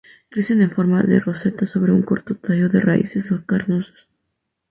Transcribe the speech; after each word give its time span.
Crecen 0.31 0.63
en 0.63 0.71
forma 0.71 1.03
de 1.03 1.19
roseta 1.19 1.67
sobre 1.67 1.91
un 1.91 2.01
corto 2.01 2.33
tallo 2.33 2.69
de 2.69 2.79
raíces 2.81 3.31
carnosas. 3.45 4.07